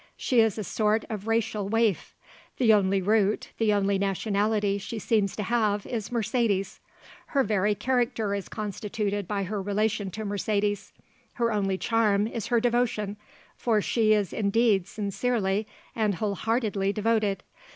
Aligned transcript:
She 0.17 0.39
is 0.39 0.57
a 0.57 0.63
sort 0.63 1.05
of 1.11 1.27
racial 1.27 1.69
waif. 1.69 2.15
The 2.57 2.73
only 2.73 3.03
root, 3.03 3.51
the 3.59 3.71
only 3.71 3.99
nationality 3.99 4.79
she 4.79 4.97
seems 4.97 5.35
to 5.35 5.43
have 5.43 5.85
is 5.85 6.11
Mercedes; 6.11 6.79
her 7.27 7.43
very 7.43 7.75
character 7.75 8.33
is 8.33 8.49
constituted 8.49 9.27
by 9.27 9.43
her 9.43 9.61
relation 9.61 10.09
to 10.09 10.25
Mercedes; 10.25 10.91
her 11.33 11.51
only 11.53 11.77
charm 11.77 12.25
is 12.25 12.47
her 12.47 12.59
devotion 12.59 13.15
for 13.55 13.79
she 13.79 14.11
is 14.13 14.33
indeed 14.33 14.87
sincerely 14.87 15.67
and 15.95 16.15
wholeheartedly 16.15 16.91
devoted. 16.93 17.43